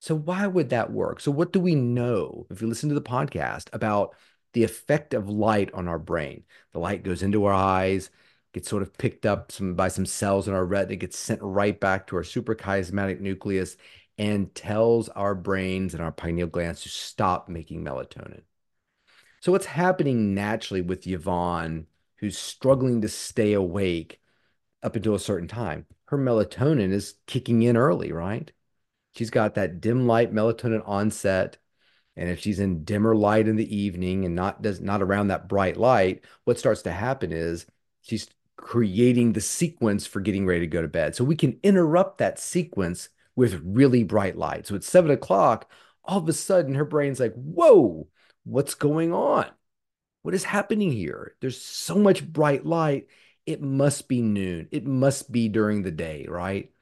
[0.00, 1.20] So why would that work?
[1.20, 4.14] So what do we know if you listen to the podcast about
[4.52, 6.44] the effect of light on our brain?
[6.72, 8.10] The light goes into our eyes,
[8.52, 11.78] gets sort of picked up some by some cells in our retina, gets sent right
[11.78, 13.76] back to our suprachiasmatic nucleus
[14.18, 18.42] and tells our brains and our pineal glands to stop making melatonin.
[19.40, 24.20] So what's happening naturally with Yvonne, who's struggling to stay awake
[24.82, 25.86] up until a certain time?
[26.06, 28.50] Her melatonin is kicking in early, right?
[29.14, 31.58] She's got that dim light melatonin onset.
[32.16, 35.48] And if she's in dimmer light in the evening and not does not around that
[35.48, 37.66] bright light, what starts to happen is
[38.00, 41.14] she's creating the sequence for getting ready to go to bed.
[41.14, 44.66] So we can interrupt that sequence with really bright light.
[44.66, 45.70] So at seven o'clock,
[46.04, 48.08] all of a sudden her brain's like, whoa,
[48.44, 49.46] what's going on?
[50.22, 51.36] What is happening here?
[51.40, 53.06] There's so much bright light.
[53.46, 54.68] It must be noon.
[54.72, 56.72] It must be during the day, right?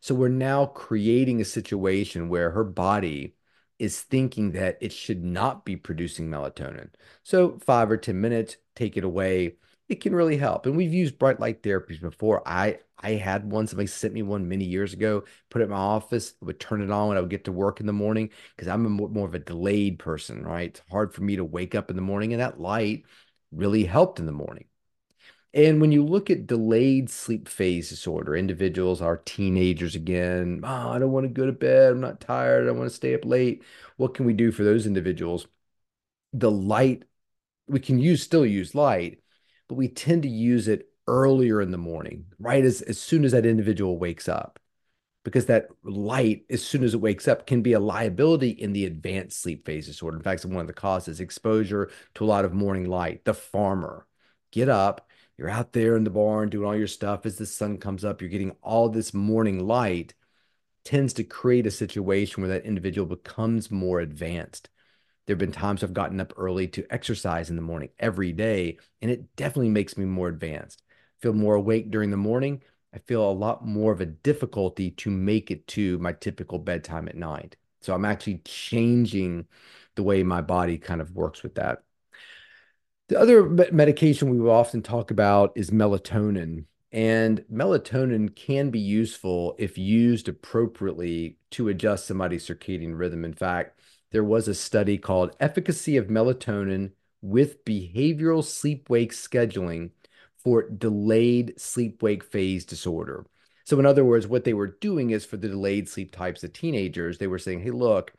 [0.00, 3.34] So we're now creating a situation where her body
[3.78, 6.90] is thinking that it should not be producing melatonin.
[7.22, 9.56] So five or 10 minutes, take it away.
[9.88, 10.66] It can really help.
[10.66, 12.46] And we've used bright light therapies before.
[12.46, 15.76] I I had one, somebody sent me one many years ago, put it in my
[15.76, 18.68] office, would turn it on when I would get to work in the morning because
[18.68, 20.70] I'm a more, more of a delayed person, right?
[20.70, 23.04] It's hard for me to wake up in the morning, and that light
[23.52, 24.64] really helped in the morning.
[25.54, 30.60] And when you look at delayed sleep phase disorder, individuals are teenagers again.
[30.62, 31.92] Oh, I don't want to go to bed.
[31.92, 32.68] I'm not tired.
[32.68, 33.62] I want to stay up late.
[33.96, 35.46] What can we do for those individuals?
[36.32, 37.04] The light,
[37.68, 39.22] we can use still use light,
[39.68, 43.32] but we tend to use it earlier in the morning, right as, as soon as
[43.32, 44.60] that individual wakes up.
[45.24, 48.84] because that light, as soon as it wakes up, can be a liability in the
[48.86, 50.16] advanced sleep phase disorder.
[50.16, 53.24] In fact, one of the causes exposure to a lot of morning light.
[53.24, 54.06] The farmer,
[54.52, 55.05] get up,
[55.36, 58.20] you're out there in the barn doing all your stuff as the sun comes up,
[58.20, 60.14] you're getting all this morning light,
[60.84, 64.68] tends to create a situation where that individual becomes more advanced.
[65.26, 68.78] There have been times I've gotten up early to exercise in the morning every day,
[69.02, 70.82] and it definitely makes me more advanced.
[71.20, 72.62] Feel more awake during the morning.
[72.94, 77.08] I feel a lot more of a difficulty to make it to my typical bedtime
[77.08, 77.56] at night.
[77.80, 79.46] So I'm actually changing
[79.96, 81.82] the way my body kind of works with that.
[83.08, 86.64] The other medication we often talk about is melatonin.
[86.90, 93.24] And melatonin can be useful if used appropriately to adjust somebody's circadian rhythm.
[93.24, 93.80] In fact,
[94.10, 96.92] there was a study called Efficacy of Melatonin
[97.22, 99.90] with Behavioral Sleep Wake Scheduling
[100.36, 103.26] for Delayed Sleep Wake Phase Disorder.
[103.64, 106.52] So, in other words, what they were doing is for the delayed sleep types of
[106.52, 108.12] teenagers, they were saying, hey, look,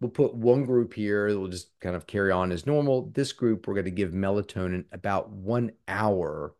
[0.00, 3.10] we'll put one group here, we'll just kind of carry on as normal.
[3.14, 6.54] This group, we're going to give melatonin about one hour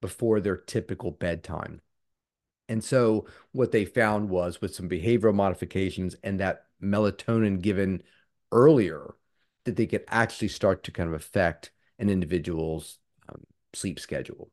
[0.00, 1.80] before their typical bedtime.
[2.68, 8.02] And so, what they found was with some behavioral modifications and that melatonin given
[8.52, 9.14] earlier,
[9.64, 14.50] that they could actually start to kind of affect an individual's um, sleep schedule.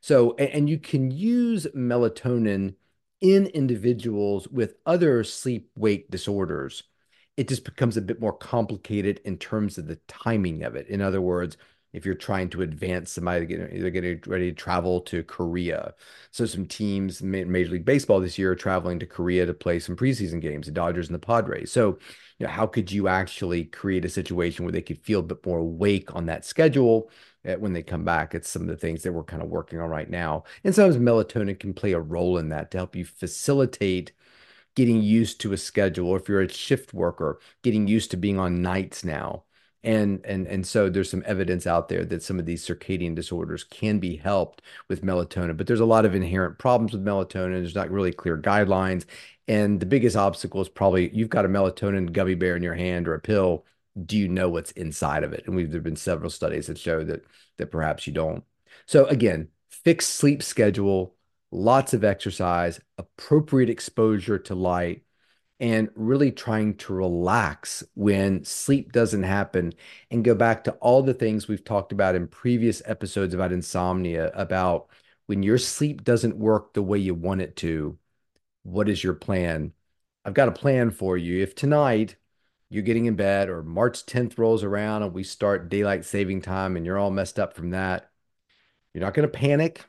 [0.00, 2.74] So, and, and you can use melatonin
[3.20, 6.82] in individuals with other sleep wake disorders
[7.36, 10.86] it just becomes a bit more complicated in terms of the timing of it.
[10.88, 11.56] In other words,
[11.92, 15.94] if you're trying to advance somebody, they're getting ready to travel to Korea.
[16.30, 19.78] So some teams, in Major League Baseball this year, are traveling to Korea to play
[19.78, 21.70] some preseason games, the Dodgers and the Padres.
[21.70, 21.98] So,
[22.38, 25.44] you know, how could you actually create a situation where they could feel a bit
[25.44, 27.10] more awake on that schedule
[27.44, 28.34] eh, when they come back?
[28.34, 30.44] It's some of the things that we're kind of working on right now.
[30.64, 34.12] And sometimes melatonin can play a role in that to help you facilitate
[34.74, 38.38] getting used to a schedule, or if you're a shift worker, getting used to being
[38.38, 39.44] on nights now.
[39.84, 43.64] And and and so there's some evidence out there that some of these circadian disorders
[43.64, 47.60] can be helped with melatonin, but there's a lot of inherent problems with melatonin.
[47.60, 49.06] There's not really clear guidelines.
[49.48, 53.08] And the biggest obstacle is probably you've got a melatonin gummy bear in your hand
[53.08, 53.64] or a pill.
[54.06, 55.44] Do you know what's inside of it?
[55.46, 57.24] And we've there have been several studies that show that
[57.58, 58.44] that perhaps you don't.
[58.86, 61.16] So again, fixed sleep schedule,
[61.52, 65.04] lots of exercise, appropriate exposure to light,
[65.60, 69.72] and really trying to relax when sleep doesn't happen
[70.10, 74.32] and go back to all the things we've talked about in previous episodes about insomnia
[74.34, 74.88] about
[75.26, 77.96] when your sleep doesn't work the way you want it to
[78.64, 79.72] what is your plan?
[80.24, 81.42] I've got a plan for you.
[81.42, 82.16] If tonight
[82.72, 86.76] you're getting in bed or march 10th rolls around and we start daylight saving time
[86.76, 88.10] and you're all messed up from that
[88.94, 89.84] you're not going to panic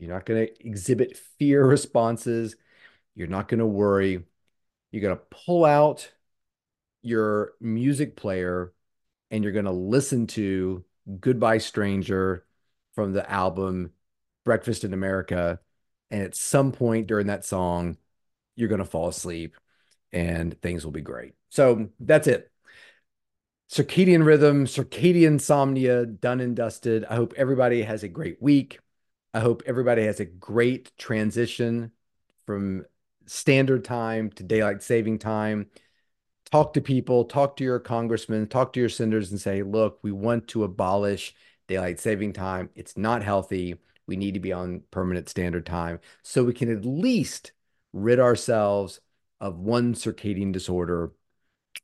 [0.00, 2.56] you're not going to exhibit fear responses.
[3.14, 4.24] You're not going to worry.
[4.90, 6.10] You're going to pull out
[7.02, 8.72] your music player
[9.30, 10.84] and you're going to listen to
[11.20, 12.46] Goodbye Stranger
[12.94, 13.92] from the album
[14.44, 15.60] Breakfast in America.
[16.10, 17.98] And at some point during that song,
[18.56, 19.56] you're going to fall asleep
[20.12, 21.34] and things will be great.
[21.50, 22.50] So that's it.
[23.70, 27.04] Circadian rhythm, circadian insomnia, done and dusted.
[27.04, 28.80] I hope everybody has a great week.
[29.32, 31.92] I hope everybody has a great transition
[32.46, 32.84] from
[33.26, 35.66] standard time to daylight saving time.
[36.50, 40.10] Talk to people, talk to your congressmen, talk to your senators and say, look, we
[40.10, 41.32] want to abolish
[41.68, 42.70] daylight saving time.
[42.74, 43.76] It's not healthy.
[44.08, 47.52] We need to be on permanent standard time so we can at least
[47.92, 49.00] rid ourselves
[49.40, 51.12] of one circadian disorder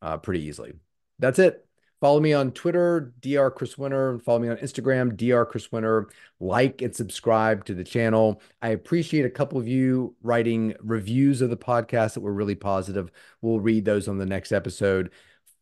[0.03, 0.73] uh, pretty easily.
[1.21, 1.66] That's it.
[2.01, 3.51] Follow me on Twitter, Dr.
[3.51, 4.19] Chris Winter.
[4.19, 5.47] Follow me on Instagram, Dr.
[5.47, 6.11] Chris Winter.
[6.41, 8.43] Like and subscribe to the channel.
[8.61, 13.11] I appreciate a couple of you writing reviews of the podcast that were really positive.
[13.41, 15.11] We'll read those on the next episode.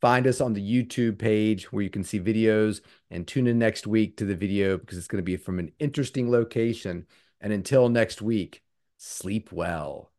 [0.01, 2.80] Find us on the YouTube page where you can see videos
[3.11, 5.72] and tune in next week to the video because it's going to be from an
[5.78, 7.07] interesting location.
[7.41, 8.62] And until next week,
[8.99, 10.13] sleep well.